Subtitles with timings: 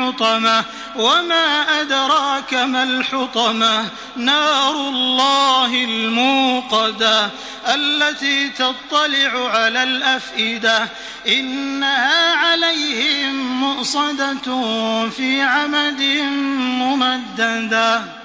[0.00, 0.64] الحطمة
[0.96, 7.30] وما أدراك ما الحطمة؟ نار الله الموقدة
[7.68, 10.88] التي تطلع على الأفئدة.
[11.28, 14.46] إنها عليهم مؤصدة
[15.10, 16.02] في عمد
[16.80, 18.19] ممددة.